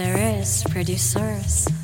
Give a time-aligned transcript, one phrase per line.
[0.00, 1.79] Serious producers.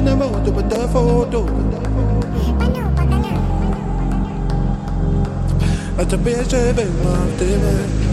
[0.00, 1.46] na moto pa da foto
[6.00, 8.09] A tebe žebem, mam tebe